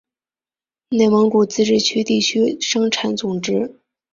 [0.89, 3.79] 内蒙古自治区地区生产总值